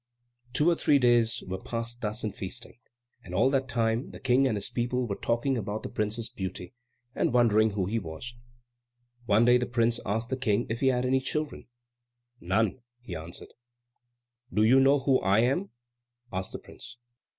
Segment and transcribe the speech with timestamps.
[0.53, 2.79] Two or three days were thus passed in feasting,
[3.23, 6.73] and all that time the King and his people were talking about the prince's beauty,
[7.13, 8.33] and wondering who he was.
[9.27, 11.67] One day the prince asked the King if he had any children.
[12.39, 13.53] "None," he answered.
[14.51, 15.69] "Do you know who I am?"
[16.33, 16.97] asked the prince.